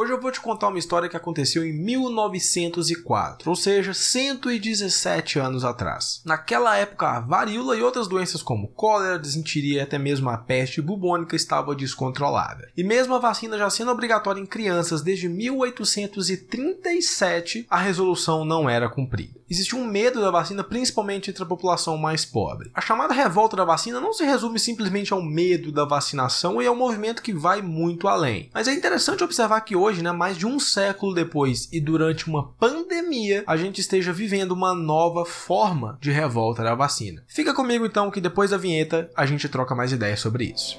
Hoje 0.00 0.12
eu 0.12 0.18
vou 0.18 0.32
te 0.32 0.40
contar 0.40 0.68
uma 0.68 0.78
história 0.78 1.10
que 1.10 1.16
aconteceu 1.16 1.62
em 1.62 1.74
1904, 1.74 3.50
ou 3.50 3.54
seja, 3.54 3.92
117 3.92 5.38
anos 5.38 5.62
atrás. 5.62 6.22
Naquela 6.24 6.74
época, 6.74 7.06
a 7.06 7.20
varíola 7.20 7.76
e 7.76 7.82
outras 7.82 8.08
doenças 8.08 8.42
como 8.42 8.68
cólera, 8.68 9.18
desinteria 9.18 9.76
e 9.76 9.80
até 9.80 9.98
mesmo 9.98 10.30
a 10.30 10.38
peste 10.38 10.80
bubônica 10.80 11.36
estavam 11.36 11.74
descontrolada. 11.74 12.72
E 12.74 12.82
mesmo 12.82 13.14
a 13.14 13.18
vacina 13.18 13.58
já 13.58 13.68
sendo 13.68 13.90
obrigatória 13.90 14.40
em 14.40 14.46
crianças 14.46 15.02
desde 15.02 15.28
1837, 15.28 17.66
a 17.68 17.78
resolução 17.78 18.42
não 18.42 18.70
era 18.70 18.88
cumprida. 18.88 19.38
Existia 19.50 19.76
um 19.76 19.84
medo 19.84 20.20
da 20.20 20.30
vacina, 20.30 20.62
principalmente 20.62 21.28
entre 21.28 21.42
a 21.42 21.46
população 21.46 21.98
mais 21.98 22.24
pobre. 22.24 22.70
A 22.72 22.80
chamada 22.80 23.12
revolta 23.12 23.56
da 23.56 23.64
vacina 23.64 24.00
não 24.00 24.12
se 24.12 24.24
resume 24.24 24.60
simplesmente 24.60 25.12
ao 25.12 25.20
medo 25.20 25.72
da 25.72 25.84
vacinação 25.84 26.62
e 26.62 26.66
ao 26.68 26.76
movimento 26.76 27.20
que 27.20 27.32
vai 27.32 27.60
muito 27.60 28.06
além. 28.06 28.48
Mas 28.54 28.68
é 28.68 28.72
interessante 28.72 29.24
observar 29.24 29.60
que 29.62 29.74
hoje, 29.74 30.02
né, 30.02 30.12
mais 30.12 30.38
de 30.38 30.46
um 30.46 30.60
século 30.60 31.12
depois 31.12 31.68
e 31.72 31.80
durante 31.80 32.28
uma 32.28 32.52
pandemia, 32.52 33.42
a 33.44 33.56
gente 33.56 33.80
esteja 33.80 34.12
vivendo 34.12 34.52
uma 34.52 34.72
nova 34.72 35.24
forma 35.24 35.98
de 36.00 36.12
revolta 36.12 36.62
da 36.62 36.76
vacina. 36.76 37.24
Fica 37.26 37.52
comigo 37.52 37.84
então 37.84 38.08
que 38.08 38.20
depois 38.20 38.50
da 38.50 38.56
vinheta 38.56 39.10
a 39.16 39.26
gente 39.26 39.48
troca 39.48 39.74
mais 39.74 39.90
ideias 39.90 40.20
sobre 40.20 40.44
isso. 40.44 40.78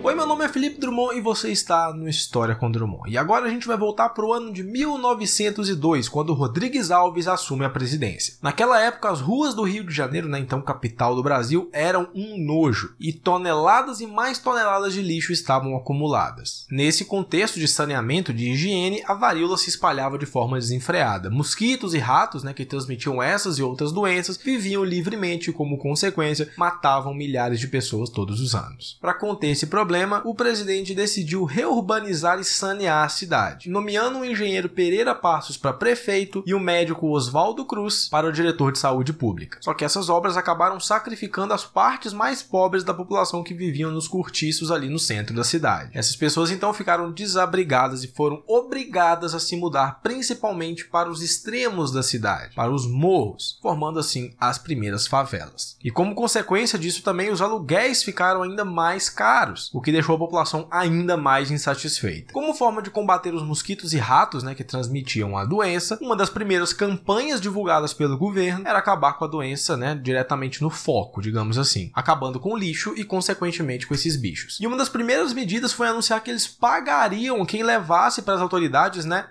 Oi, 0.00 0.14
meu 0.14 0.26
nome 0.26 0.44
é 0.44 0.48
Felipe 0.48 0.78
Drummond 0.78 1.18
e 1.18 1.20
você 1.20 1.50
está 1.50 1.92
no 1.92 2.08
História 2.08 2.54
com 2.54 2.70
Drummond. 2.70 3.10
E 3.10 3.18
agora 3.18 3.46
a 3.46 3.50
gente 3.50 3.66
vai 3.66 3.76
voltar 3.76 4.10
para 4.10 4.24
o 4.24 4.32
ano 4.32 4.52
de 4.52 4.62
1902, 4.62 6.08
quando 6.08 6.32
Rodrigues 6.34 6.92
Alves 6.92 7.26
assume 7.26 7.64
a 7.64 7.68
presidência. 7.68 8.34
Naquela 8.40 8.80
época, 8.80 9.10
as 9.10 9.20
ruas 9.20 9.54
do 9.54 9.64
Rio 9.64 9.84
de 9.84 9.92
Janeiro, 9.92 10.28
na 10.28 10.38
né, 10.38 10.44
então 10.44 10.62
capital 10.62 11.16
do 11.16 11.22
Brasil, 11.22 11.68
eram 11.72 12.08
um 12.14 12.38
nojo 12.38 12.94
e 13.00 13.12
toneladas 13.12 14.00
e 14.00 14.06
mais 14.06 14.38
toneladas 14.38 14.92
de 14.92 15.02
lixo 15.02 15.32
estavam 15.32 15.76
acumuladas. 15.76 16.64
Nesse 16.70 17.04
contexto 17.04 17.58
de 17.58 17.66
saneamento 17.66 18.32
de 18.32 18.52
higiene, 18.52 19.02
a 19.04 19.14
varíola 19.14 19.58
se 19.58 19.68
espalhava 19.68 20.16
de 20.16 20.26
forma 20.26 20.60
desenfreada. 20.60 21.28
Mosquitos 21.28 21.92
e 21.92 21.98
ratos, 21.98 22.44
né, 22.44 22.54
que 22.54 22.64
transmitiam 22.64 23.20
essas 23.20 23.58
e 23.58 23.64
outras 23.64 23.90
doenças, 23.90 24.36
viviam 24.36 24.84
livremente 24.84 25.50
e, 25.50 25.52
como 25.52 25.76
consequência, 25.76 26.48
matavam 26.56 27.12
milhares 27.12 27.58
de 27.58 27.66
pessoas 27.66 28.08
todos 28.08 28.40
os 28.40 28.54
anos. 28.54 28.96
Para 29.00 29.12
conter 29.12 29.48
esse 29.48 29.66
problema, 29.66 29.87
problema, 29.88 30.20
o 30.22 30.34
presidente 30.34 30.94
decidiu 30.94 31.44
reurbanizar 31.44 32.38
e 32.38 32.44
sanear 32.44 33.06
a 33.06 33.08
cidade, 33.08 33.70
nomeando 33.70 34.18
o 34.18 34.24
engenheiro 34.24 34.68
Pereira 34.68 35.14
Passos 35.14 35.56
para 35.56 35.72
prefeito 35.72 36.44
e 36.46 36.52
o 36.52 36.60
médico 36.60 37.08
Oswaldo 37.08 37.64
Cruz 37.64 38.06
para 38.10 38.26
o 38.26 38.32
diretor 38.32 38.70
de 38.70 38.78
saúde 38.78 39.14
pública. 39.14 39.56
Só 39.62 39.72
que 39.72 39.86
essas 39.86 40.10
obras 40.10 40.36
acabaram 40.36 40.78
sacrificando 40.78 41.54
as 41.54 41.64
partes 41.64 42.12
mais 42.12 42.42
pobres 42.42 42.84
da 42.84 42.92
população 42.92 43.42
que 43.42 43.54
viviam 43.54 43.90
nos 43.90 44.06
cortiços 44.06 44.70
ali 44.70 44.90
no 44.90 44.98
centro 44.98 45.34
da 45.34 45.42
cidade. 45.42 45.90
Essas 45.94 46.14
pessoas 46.14 46.50
então 46.50 46.74
ficaram 46.74 47.10
desabrigadas 47.10 48.04
e 48.04 48.08
foram 48.08 48.42
obrigadas 48.46 49.34
a 49.34 49.40
se 49.40 49.56
mudar 49.56 50.00
principalmente 50.02 50.84
para 50.84 51.08
os 51.08 51.22
extremos 51.22 51.90
da 51.90 52.02
cidade, 52.02 52.54
para 52.54 52.70
os 52.70 52.86
morros, 52.86 53.58
formando 53.62 53.98
assim 53.98 54.34
as 54.38 54.58
primeiras 54.58 55.06
favelas. 55.06 55.78
E 55.82 55.90
como 55.90 56.14
consequência 56.14 56.78
disso 56.78 57.02
também 57.02 57.30
os 57.30 57.40
aluguéis 57.40 58.02
ficaram 58.02 58.42
ainda 58.42 58.66
mais 58.66 59.08
caros, 59.08 59.70
o 59.78 59.80
que 59.80 59.92
deixou 59.92 60.16
a 60.16 60.18
população 60.18 60.66
ainda 60.72 61.16
mais 61.16 61.52
insatisfeita. 61.52 62.32
Como 62.32 62.52
forma 62.52 62.82
de 62.82 62.90
combater 62.90 63.32
os 63.32 63.44
mosquitos 63.44 63.92
e 63.92 63.96
ratos 63.96 64.42
né, 64.42 64.52
que 64.52 64.64
transmitiam 64.64 65.38
a 65.38 65.44
doença, 65.44 65.96
uma 66.02 66.16
das 66.16 66.28
primeiras 66.28 66.72
campanhas 66.72 67.40
divulgadas 67.40 67.94
pelo 67.94 68.18
governo 68.18 68.66
era 68.66 68.80
acabar 68.80 69.12
com 69.12 69.24
a 69.24 69.28
doença 69.28 69.76
né, 69.76 69.94
diretamente 69.94 70.62
no 70.62 70.68
foco, 70.68 71.22
digamos 71.22 71.58
assim, 71.58 71.92
acabando 71.94 72.40
com 72.40 72.54
o 72.54 72.58
lixo 72.58 72.92
e, 72.96 73.04
consequentemente, 73.04 73.86
com 73.86 73.94
esses 73.94 74.16
bichos. 74.16 74.58
E 74.60 74.66
uma 74.66 74.76
das 74.76 74.88
primeiras 74.88 75.32
medidas 75.32 75.72
foi 75.72 75.86
anunciar 75.86 76.24
que 76.24 76.30
eles 76.30 76.48
pagariam 76.48 77.46
quem 77.46 77.62
levasse 77.62 78.22
para 78.22 78.34
as 78.34 78.40
autoridades 78.40 79.04
né, 79.04 79.26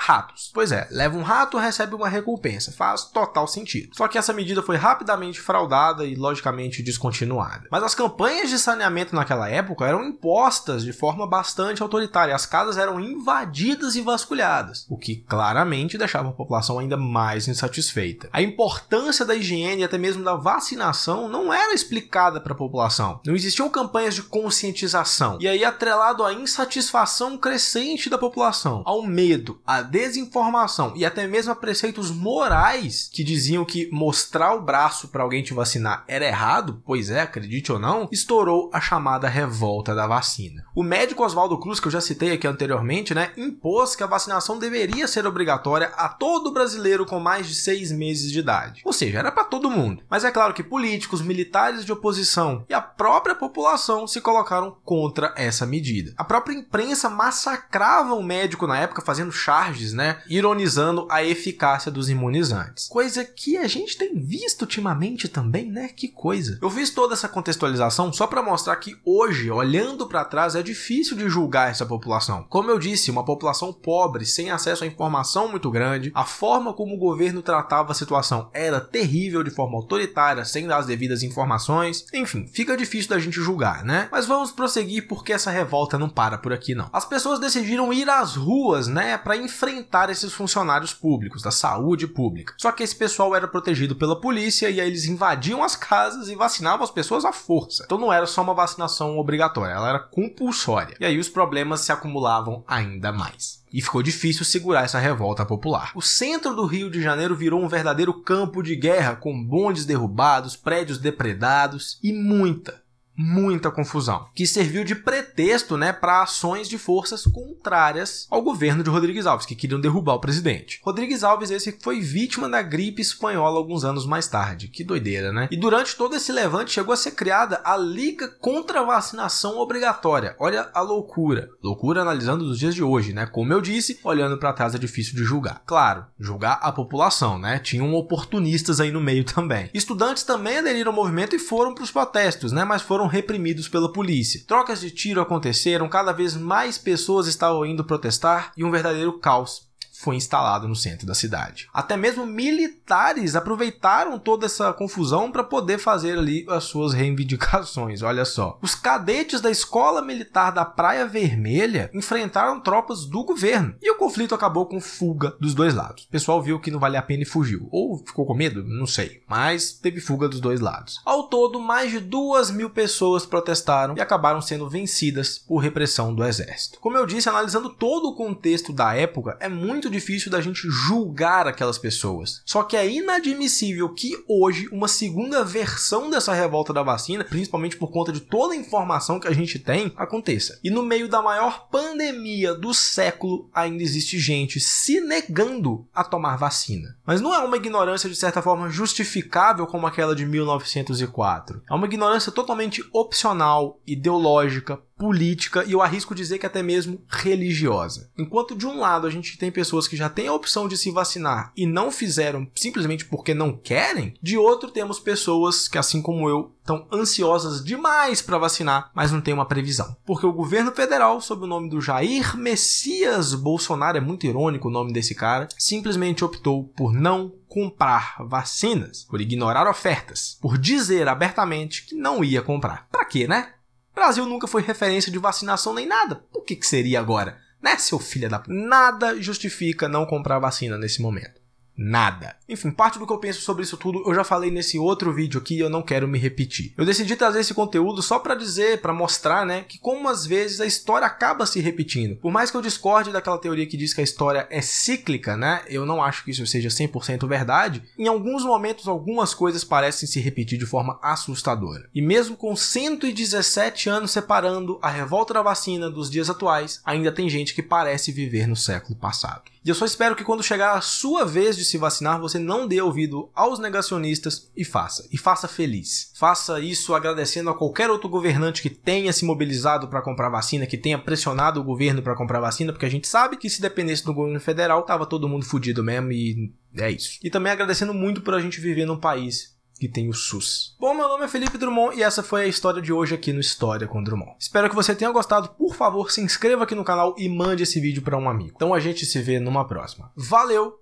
ratos. 0.00 0.50
Pois 0.52 0.72
é, 0.72 0.88
leva 0.90 1.16
um 1.16 1.22
rato, 1.22 1.58
recebe 1.58 1.94
uma 1.94 2.08
recompensa. 2.08 2.72
Faz 2.72 3.04
total 3.04 3.46
sentido. 3.46 3.94
Só 3.96 4.08
que 4.08 4.18
essa 4.18 4.32
medida 4.32 4.62
foi 4.62 4.76
rapidamente 4.76 5.40
fraudada 5.40 6.04
e 6.04 6.14
logicamente 6.14 6.82
descontinuada. 6.82 7.68
Mas 7.70 7.82
as 7.82 7.94
campanhas 7.94 8.50
de 8.50 8.58
saneamento 8.58 9.14
naquela 9.14 9.48
época 9.48 9.86
eram 9.86 10.04
impostas 10.04 10.82
de 10.82 10.92
forma 10.92 11.26
bastante 11.26 11.82
autoritária. 11.82 12.34
As 12.34 12.46
casas 12.46 12.76
eram 12.76 13.00
invadidas 13.00 13.94
e 13.96 14.00
vasculhadas, 14.00 14.86
o 14.88 14.96
que 14.96 15.16
claramente 15.16 15.98
deixava 15.98 16.28
a 16.28 16.32
população 16.32 16.78
ainda 16.78 16.96
mais 16.96 17.48
insatisfeita. 17.48 18.28
A 18.32 18.42
importância 18.42 19.24
da 19.24 19.34
higiene 19.34 19.82
e 19.82 19.84
até 19.84 19.98
mesmo 19.98 20.24
da 20.24 20.34
vacinação 20.34 21.28
não 21.28 21.52
era 21.52 21.74
explicada 21.74 22.40
para 22.40 22.52
a 22.52 22.56
população. 22.56 23.20
Não 23.24 23.34
existiam 23.34 23.68
campanhas 23.68 24.14
de 24.14 24.22
conscientização. 24.22 25.38
E 25.40 25.48
aí 25.48 25.64
atrelado 25.64 26.24
à 26.24 26.32
insatisfação 26.32 27.36
crescente 27.36 28.08
da 28.08 28.18
população, 28.18 28.82
ao 28.84 29.02
medo, 29.02 29.60
à 29.66 29.82
desinformação 29.90 30.92
e 30.96 31.04
até 31.04 31.26
mesmo 31.26 31.52
a 31.52 31.56
preceitos 31.56 32.10
morais 32.10 33.10
que 33.12 33.24
diziam 33.24 33.64
que 33.64 33.88
mostrar 33.90 34.54
o 34.54 34.62
braço 34.62 35.08
para 35.08 35.22
alguém 35.22 35.42
te 35.42 35.52
vacinar 35.52 36.04
era 36.06 36.26
errado, 36.26 36.82
pois 36.84 37.10
é, 37.10 37.20
acredite 37.20 37.72
ou 37.72 37.78
não, 37.78 38.08
estourou 38.12 38.70
a 38.72 38.80
chamada 38.80 39.28
revolta 39.28 39.94
da 39.94 40.06
vacina. 40.06 40.64
O 40.74 40.82
médico 40.82 41.24
Oswaldo 41.24 41.58
Cruz, 41.58 41.80
que 41.80 41.88
eu 41.88 41.92
já 41.92 42.00
citei 42.00 42.32
aqui 42.32 42.46
anteriormente, 42.46 43.14
né, 43.14 43.32
impôs 43.36 43.96
que 43.96 44.02
a 44.02 44.06
vacinação 44.06 44.58
deveria 44.58 45.08
ser 45.08 45.26
obrigatória 45.26 45.92
a 45.96 46.08
todo 46.08 46.52
brasileiro 46.52 47.04
com 47.04 47.18
mais 47.18 47.48
de 47.48 47.54
seis 47.54 47.90
meses 47.90 48.30
de 48.30 48.38
idade. 48.38 48.82
Ou 48.84 48.92
seja, 48.92 49.18
era 49.18 49.32
para 49.32 49.44
todo 49.44 49.70
mundo. 49.70 50.02
Mas 50.08 50.24
é 50.24 50.30
claro 50.30 50.54
que 50.54 50.62
políticos, 50.62 51.20
militares 51.20 51.84
de 51.84 51.92
oposição 51.92 52.64
e 52.68 52.74
a 52.74 52.80
própria 52.80 53.34
população 53.34 54.06
se 54.06 54.20
colocaram 54.20 54.76
contra 54.84 55.32
essa 55.36 55.66
medida. 55.66 56.12
A 56.16 56.24
própria 56.24 56.54
imprensa 56.54 57.08
massacrava 57.08 58.14
o 58.14 58.22
médico 58.22 58.66
na 58.66 58.78
época, 58.78 59.02
fazendo 59.02 59.32
charges 59.70 59.92
né? 59.92 60.18
Ironizando 60.28 61.06
a 61.10 61.22
eficácia 61.22 61.90
dos 61.90 62.08
imunizantes. 62.08 62.88
Coisa 62.88 63.24
que 63.24 63.56
a 63.56 63.66
gente 63.66 63.96
tem 63.96 64.14
visto 64.14 64.62
ultimamente 64.62 65.28
também, 65.28 65.70
né? 65.70 65.88
Que 65.88 66.08
coisa. 66.08 66.58
Eu 66.60 66.70
fiz 66.70 66.90
toda 66.90 67.14
essa 67.14 67.28
contextualização 67.28 68.12
só 68.12 68.26
para 68.26 68.42
mostrar 68.42 68.76
que 68.76 68.96
hoje, 69.04 69.50
olhando 69.50 70.06
para 70.06 70.24
trás, 70.24 70.54
é 70.54 70.62
difícil 70.62 71.16
de 71.16 71.28
julgar 71.28 71.70
essa 71.70 71.86
população. 71.86 72.44
Como 72.48 72.70
eu 72.70 72.78
disse, 72.78 73.10
uma 73.10 73.24
população 73.24 73.72
pobre, 73.72 74.26
sem 74.26 74.50
acesso 74.50 74.84
à 74.84 74.86
informação 74.86 75.48
muito 75.48 75.70
grande, 75.70 76.10
a 76.14 76.24
forma 76.24 76.72
como 76.72 76.94
o 76.94 76.98
governo 76.98 77.42
tratava 77.42 77.92
a 77.92 77.94
situação 77.94 78.50
era 78.52 78.80
terrível 78.80 79.42
de 79.42 79.50
forma 79.50 79.76
autoritária, 79.76 80.44
sem 80.44 80.66
dar 80.66 80.78
as 80.78 80.86
devidas 80.86 81.22
informações. 81.22 82.06
Enfim, 82.12 82.46
fica 82.46 82.76
difícil 82.76 83.10
da 83.10 83.18
gente 83.18 83.40
julgar, 83.40 83.84
né? 83.84 84.08
Mas 84.10 84.26
vamos 84.26 84.50
prosseguir 84.50 85.06
porque 85.08 85.32
essa 85.32 85.50
revolta 85.50 85.98
não 85.98 86.08
para 86.08 86.38
por 86.38 86.52
aqui 86.52 86.74
não. 86.74 86.88
As 86.92 87.04
pessoas 87.04 87.38
decidiram 87.38 87.92
ir 87.92 88.08
às 88.08 88.36
ruas, 88.36 88.86
né, 88.86 89.16
para 89.18 89.36
enfrentar 89.60 90.08
esses 90.08 90.32
funcionários 90.32 90.94
públicos, 90.94 91.42
da 91.42 91.50
saúde 91.50 92.06
pública. 92.06 92.54
Só 92.56 92.72
que 92.72 92.82
esse 92.82 92.96
pessoal 92.96 93.36
era 93.36 93.46
protegido 93.46 93.94
pela 93.94 94.18
polícia 94.18 94.70
e 94.70 94.80
aí 94.80 94.86
eles 94.86 95.04
invadiam 95.04 95.62
as 95.62 95.76
casas 95.76 96.28
e 96.28 96.34
vacinavam 96.34 96.82
as 96.82 96.90
pessoas 96.90 97.26
à 97.26 97.32
força. 97.32 97.82
Então 97.84 97.98
não 97.98 98.12
era 98.12 98.26
só 98.26 98.42
uma 98.42 98.54
vacinação 98.54 99.18
obrigatória, 99.18 99.74
ela 99.74 99.88
era 99.90 99.98
compulsória. 99.98 100.96
E 100.98 101.04
aí 101.04 101.18
os 101.18 101.28
problemas 101.28 101.80
se 101.80 101.92
acumulavam 101.92 102.64
ainda 102.66 103.12
mais 103.12 103.60
e 103.72 103.80
ficou 103.80 104.02
difícil 104.02 104.44
segurar 104.44 104.84
essa 104.84 104.98
revolta 104.98 105.44
popular. 105.44 105.92
O 105.94 106.02
centro 106.02 106.56
do 106.56 106.66
Rio 106.66 106.90
de 106.90 107.00
Janeiro 107.00 107.36
virou 107.36 107.62
um 107.62 107.68
verdadeiro 107.68 108.14
campo 108.22 108.62
de 108.62 108.74
guerra 108.74 109.14
com 109.14 109.44
bondes 109.44 109.84
derrubados, 109.84 110.56
prédios 110.56 110.98
depredados 110.98 111.98
e 112.02 112.12
muita, 112.12 112.82
muita 113.20 113.70
confusão, 113.70 114.26
que 114.34 114.46
serviu 114.46 114.82
de 114.84 114.94
pretexto, 114.94 115.76
né, 115.76 115.92
para 115.92 116.22
ações 116.22 116.68
de 116.68 116.78
forças 116.78 117.24
contrárias 117.24 118.26
ao 118.30 118.42
governo 118.42 118.82
de 118.82 118.88
Rodrigues 118.90 119.26
Alves, 119.26 119.46
que 119.46 119.54
queriam 119.54 119.80
derrubar 119.80 120.14
o 120.14 120.20
presidente. 120.20 120.80
Rodrigues 120.82 121.22
Alves 121.22 121.50
esse 121.50 121.76
foi 121.82 122.00
vítima 122.00 122.48
da 122.48 122.62
gripe 122.62 123.02
espanhola 123.02 123.58
alguns 123.58 123.84
anos 123.84 124.06
mais 124.06 124.26
tarde. 124.26 124.68
Que 124.68 124.82
doideira, 124.82 125.32
né? 125.32 125.48
E 125.50 125.56
durante 125.56 125.96
todo 125.96 126.16
esse 126.16 126.32
levante 126.32 126.72
chegou 126.72 126.94
a 126.94 126.96
ser 126.96 127.12
criada 127.12 127.60
a 127.64 127.76
Liga 127.76 128.28
contra 128.28 128.80
a 128.80 128.84
Vacinação 128.84 129.58
Obrigatória. 129.58 130.34
Olha 130.38 130.70
a 130.72 130.80
loucura. 130.80 131.48
Loucura 131.62 132.02
analisando 132.02 132.44
os 132.44 132.58
dias 132.58 132.74
de 132.74 132.82
hoje, 132.82 133.12
né? 133.12 133.26
Como 133.26 133.52
eu 133.52 133.60
disse, 133.60 133.98
olhando 134.02 134.38
para 134.38 134.52
trás 134.52 134.74
é 134.74 134.78
difícil 134.78 135.14
de 135.14 135.24
julgar. 135.24 135.62
Claro, 135.66 136.06
julgar 136.18 136.58
a 136.62 136.72
população, 136.72 137.38
né? 137.38 137.58
Tinham 137.58 137.92
oportunistas 137.94 138.80
aí 138.80 138.90
no 138.90 139.00
meio 139.00 139.24
também. 139.24 139.68
Estudantes 139.74 140.22
também 140.22 140.58
aderiram 140.58 140.90
ao 140.90 140.96
movimento 140.96 141.34
e 141.34 141.38
foram 141.38 141.74
para 141.74 141.84
os 141.84 141.90
protestos, 141.90 142.52
né? 142.52 142.64
Mas 142.64 142.82
foram 142.82 143.09
reprimidos 143.10 143.68
pela 143.68 143.92
polícia. 143.92 144.42
Trocas 144.46 144.80
de 144.80 144.90
tiro 144.90 145.20
aconteceram, 145.20 145.88
cada 145.88 146.12
vez 146.12 146.34
mais 146.34 146.78
pessoas 146.78 147.26
estavam 147.26 147.66
indo 147.66 147.84
protestar 147.84 148.52
e 148.56 148.64
um 148.64 148.70
verdadeiro 148.70 149.18
caos 149.18 149.69
foi 150.00 150.16
instalado 150.16 150.66
no 150.66 150.74
centro 150.74 151.06
da 151.06 151.14
cidade. 151.14 151.68
Até 151.72 151.96
mesmo 151.96 152.24
militares 152.24 153.36
aproveitaram 153.36 154.18
toda 154.18 154.46
essa 154.46 154.72
confusão 154.72 155.30
para 155.30 155.44
poder 155.44 155.78
fazer 155.78 156.18
ali 156.18 156.46
as 156.48 156.64
suas 156.64 156.92
reivindicações. 156.94 158.02
Olha 158.02 158.24
só. 158.24 158.58
Os 158.62 158.74
cadetes 158.74 159.40
da 159.40 159.50
Escola 159.50 160.00
Militar 160.00 160.52
da 160.52 160.64
Praia 160.64 161.06
Vermelha 161.06 161.90
enfrentaram 161.92 162.60
tropas 162.60 163.04
do 163.04 163.24
governo 163.24 163.74
e 163.82 163.90
o 163.90 163.96
conflito 163.96 164.34
acabou 164.34 164.66
com 164.66 164.80
fuga 164.80 165.36
dos 165.38 165.54
dois 165.54 165.74
lados. 165.74 166.04
O 166.04 166.08
pessoal 166.08 166.42
viu 166.42 166.58
que 166.58 166.70
não 166.70 166.80
valia 166.80 167.00
a 167.00 167.02
pena 167.02 167.22
e 167.22 167.26
fugiu. 167.26 167.68
Ou 167.70 167.98
ficou 167.98 168.24
com 168.24 168.34
medo? 168.34 168.64
Não 168.64 168.86
sei. 168.86 169.22
Mas 169.28 169.72
teve 169.72 170.00
fuga 170.00 170.28
dos 170.28 170.40
dois 170.40 170.60
lados. 170.60 171.00
Ao 171.04 171.24
todo, 171.24 171.60
mais 171.60 171.90
de 171.90 172.00
duas 172.00 172.50
mil 172.50 172.70
pessoas 172.70 173.26
protestaram 173.26 173.96
e 173.96 174.00
acabaram 174.00 174.40
sendo 174.40 174.68
vencidas 174.68 175.38
por 175.38 175.58
repressão 175.58 176.14
do 176.14 176.24
exército. 176.24 176.78
Como 176.80 176.96
eu 176.96 177.06
disse, 177.06 177.28
analisando 177.28 177.68
todo 177.68 178.08
o 178.08 178.14
contexto 178.14 178.72
da 178.72 178.94
época, 178.94 179.36
é 179.40 179.48
muito 179.48 179.89
difícil 179.90 180.30
da 180.30 180.40
gente 180.40 180.68
julgar 180.68 181.46
aquelas 181.46 181.78
pessoas. 181.78 182.42
Só 182.44 182.62
que 182.62 182.76
é 182.76 182.88
inadmissível 182.88 183.88
que 183.92 184.12
hoje 184.28 184.68
uma 184.72 184.88
segunda 184.88 185.44
versão 185.44 186.10
dessa 186.10 186.32
revolta 186.32 186.72
da 186.72 186.82
vacina, 186.82 187.24
principalmente 187.24 187.76
por 187.76 187.90
conta 187.90 188.12
de 188.12 188.20
toda 188.20 188.54
a 188.54 188.56
informação 188.56 189.20
que 189.20 189.28
a 189.28 189.32
gente 189.32 189.58
tem, 189.58 189.92
aconteça. 189.96 190.58
E 190.62 190.70
no 190.70 190.82
meio 190.82 191.08
da 191.08 191.22
maior 191.22 191.68
pandemia 191.68 192.54
do 192.54 192.72
século, 192.72 193.48
ainda 193.54 193.82
existe 193.82 194.18
gente 194.18 194.60
se 194.60 195.00
negando 195.00 195.86
a 195.94 196.04
tomar 196.04 196.36
vacina. 196.36 196.96
Mas 197.04 197.20
não 197.20 197.34
é 197.34 197.38
uma 197.38 197.56
ignorância 197.56 198.08
de 198.08 198.16
certa 198.16 198.40
forma 198.40 198.70
justificável 198.70 199.66
como 199.66 199.86
aquela 199.86 200.14
de 200.14 200.24
1904. 200.24 201.62
É 201.68 201.74
uma 201.74 201.86
ignorância 201.86 202.32
totalmente 202.32 202.84
opcional, 202.92 203.80
ideológica, 203.86 204.80
política 205.00 205.64
e 205.64 205.72
eu 205.72 205.80
arrisco 205.80 206.14
dizer 206.14 206.38
que 206.38 206.44
até 206.44 206.62
mesmo 206.62 207.02
religiosa. 207.08 208.10
Enquanto 208.18 208.54
de 208.54 208.66
um 208.66 208.78
lado 208.78 209.06
a 209.06 209.10
gente 209.10 209.38
tem 209.38 209.50
pessoas 209.50 209.88
que 209.88 209.96
já 209.96 210.10
têm 210.10 210.28
a 210.28 210.34
opção 210.34 210.68
de 210.68 210.76
se 210.76 210.90
vacinar 210.90 211.52
e 211.56 211.64
não 211.64 211.90
fizeram 211.90 212.46
simplesmente 212.54 213.06
porque 213.06 213.32
não 213.32 213.56
querem, 213.56 214.12
de 214.22 214.36
outro 214.36 214.70
temos 214.70 215.00
pessoas 215.00 215.66
que 215.66 215.78
assim 215.78 216.02
como 216.02 216.28
eu 216.28 216.52
estão 216.60 216.86
ansiosas 216.92 217.64
demais 217.64 218.20
para 218.20 218.36
vacinar, 218.36 218.90
mas 218.94 219.10
não 219.10 219.22
tem 219.22 219.32
uma 219.32 219.46
previsão. 219.46 219.96
Porque 220.04 220.26
o 220.26 220.32
governo 220.32 220.70
federal, 220.70 221.18
sob 221.20 221.44
o 221.44 221.48
nome 221.48 221.70
do 221.70 221.80
Jair 221.80 222.36
Messias 222.36 223.34
Bolsonaro, 223.34 223.96
é 223.96 224.00
muito 224.02 224.26
irônico 224.26 224.68
o 224.68 224.70
nome 224.70 224.92
desse 224.92 225.14
cara, 225.14 225.48
simplesmente 225.56 226.24
optou 226.24 226.64
por 226.76 226.92
não 226.92 227.32
comprar 227.48 228.16
vacinas, 228.20 229.04
por 229.08 229.20
ignorar 229.20 229.68
ofertas, 229.68 230.38
por 230.42 230.58
dizer 230.58 231.08
abertamente 231.08 231.86
que 231.86 231.94
não 231.94 232.22
ia 232.22 232.42
comprar. 232.42 232.86
Para 232.92 233.06
quê, 233.06 233.26
né? 233.26 233.54
Brasil 233.94 234.24
nunca 234.26 234.46
foi 234.46 234.62
referência 234.62 235.10
de 235.10 235.18
vacinação 235.18 235.74
nem 235.74 235.86
nada. 235.86 236.16
Por 236.32 236.44
que, 236.44 236.56
que 236.56 236.66
seria 236.66 237.00
agora? 237.00 237.38
Né, 237.62 237.76
seu 237.76 237.98
filho 237.98 238.28
da. 238.28 238.42
Nada 238.48 239.20
justifica 239.20 239.88
não 239.88 240.06
comprar 240.06 240.38
vacina 240.38 240.78
nesse 240.78 241.02
momento 241.02 241.40
nada. 241.80 242.36
Enfim, 242.50 242.70
parte 242.70 242.98
do 242.98 243.06
que 243.06 243.12
eu 243.12 243.18
penso 243.18 243.40
sobre 243.40 243.62
isso 243.62 243.76
tudo 243.76 244.02
eu 244.06 244.14
já 244.14 244.24
falei 244.24 244.50
nesse 244.50 244.78
outro 244.78 245.12
vídeo 245.12 245.40
aqui 245.40 245.56
e 245.56 245.60
eu 245.60 245.70
não 245.70 245.82
quero 245.82 246.08
me 246.08 246.18
repetir. 246.18 246.72
Eu 246.76 246.84
decidi 246.84 247.16
trazer 247.16 247.40
esse 247.40 247.54
conteúdo 247.54 248.02
só 248.02 248.18
para 248.18 248.34
dizer, 248.34 248.80
para 248.80 248.92
mostrar, 248.92 249.46
né, 249.46 249.64
que 249.68 249.78
como 249.78 250.08
às 250.08 250.26
vezes 250.26 250.60
a 250.60 250.66
história 250.66 251.06
acaba 251.06 251.46
se 251.46 251.60
repetindo. 251.60 252.16
Por 252.16 252.32
mais 252.32 252.50
que 252.50 252.56
eu 252.56 252.62
discorde 252.62 253.12
daquela 253.12 253.38
teoria 253.38 253.66
que 253.66 253.76
diz 253.76 253.94
que 253.94 254.00
a 254.00 254.04
história 254.04 254.46
é 254.50 254.60
cíclica, 254.60 255.36
né, 255.36 255.62
eu 255.68 255.86
não 255.86 256.02
acho 256.02 256.24
que 256.24 256.30
isso 256.30 256.46
seja 256.46 256.68
100% 256.68 257.26
verdade. 257.28 257.82
Em 257.98 258.08
alguns 258.08 258.44
momentos 258.44 258.88
algumas 258.88 259.32
coisas 259.32 259.64
parecem 259.64 260.08
se 260.08 260.20
repetir 260.20 260.58
de 260.58 260.66
forma 260.66 260.98
assustadora. 261.02 261.88
E 261.94 262.02
mesmo 262.02 262.36
com 262.36 262.56
117 262.56 263.88
anos 263.88 264.10
separando 264.10 264.78
a 264.82 264.90
revolta 264.90 265.34
da 265.34 265.42
vacina 265.42 265.90
dos 265.90 266.10
dias 266.10 266.28
atuais, 266.28 266.80
ainda 266.84 267.12
tem 267.12 267.28
gente 267.28 267.54
que 267.54 267.62
parece 267.62 268.12
viver 268.12 268.46
no 268.46 268.56
século 268.56 268.96
passado. 268.96 269.42
E 269.62 269.68
eu 269.68 269.74
só 269.74 269.84
espero 269.84 270.16
que 270.16 270.24
quando 270.24 270.42
chegar 270.42 270.72
a 270.72 270.80
sua 270.80 271.26
vez 271.26 271.54
de 271.54 271.66
se 271.66 271.76
vacinar, 271.76 272.18
você 272.18 272.38
não 272.40 272.66
dê 272.66 272.80
ouvido 272.80 273.30
aos 273.34 273.58
negacionistas 273.58 274.50
e 274.56 274.64
faça. 274.64 275.06
E 275.12 275.18
faça 275.18 275.46
feliz. 275.46 276.12
Faça 276.16 276.58
isso 276.60 276.94
agradecendo 276.94 277.50
a 277.50 277.54
qualquer 277.56 277.90
outro 277.90 278.08
governante 278.08 278.62
que 278.62 278.70
tenha 278.70 279.12
se 279.12 279.24
mobilizado 279.24 279.88
para 279.88 280.02
comprar 280.02 280.28
vacina, 280.28 280.66
que 280.66 280.78
tenha 280.78 280.98
pressionado 280.98 281.60
o 281.60 281.64
governo 281.64 282.02
para 282.02 282.16
comprar 282.16 282.40
vacina, 282.40 282.72
porque 282.72 282.86
a 282.86 282.90
gente 282.90 283.06
sabe 283.06 283.36
que 283.36 283.48
se 283.48 283.60
dependesse 283.60 284.04
do 284.04 284.14
governo 284.14 284.40
federal, 284.40 284.82
tava 284.82 285.06
todo 285.06 285.28
mundo 285.28 285.44
fudido 285.44 285.84
mesmo 285.84 286.10
e 286.10 286.52
é 286.76 286.90
isso. 286.90 287.18
E 287.22 287.30
também 287.30 287.52
agradecendo 287.52 287.94
muito 287.94 288.22
por 288.22 288.34
a 288.34 288.40
gente 288.40 288.60
viver 288.60 288.86
num 288.86 288.98
país 288.98 289.60
que 289.80 289.88
tem 289.88 290.10
o 290.10 290.12
SUS. 290.12 290.76
Bom, 290.78 290.92
meu 290.92 291.08
nome 291.08 291.24
é 291.24 291.28
Felipe 291.28 291.56
Drummond 291.56 291.96
e 291.96 292.02
essa 292.02 292.22
foi 292.22 292.42
a 292.42 292.46
história 292.46 292.82
de 292.82 292.92
hoje 292.92 293.14
aqui 293.14 293.32
no 293.32 293.40
História 293.40 293.88
com 293.88 294.02
Drummond. 294.02 294.36
Espero 294.38 294.68
que 294.68 294.74
você 294.74 294.94
tenha 294.94 295.10
gostado. 295.10 295.48
Por 295.48 295.74
favor, 295.74 296.10
se 296.10 296.20
inscreva 296.20 296.64
aqui 296.64 296.74
no 296.74 296.84
canal 296.84 297.14
e 297.16 297.26
mande 297.30 297.62
esse 297.62 297.80
vídeo 297.80 298.02
para 298.02 298.18
um 298.18 298.28
amigo. 298.28 298.52
Então 298.54 298.74
a 298.74 298.78
gente 298.78 299.06
se 299.06 299.22
vê 299.22 299.40
numa 299.40 299.66
próxima. 299.66 300.12
Valeu 300.14 300.74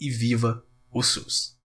e 0.00 0.10
viva 0.10 0.64
o 0.96 1.02
SUS! 1.02 1.55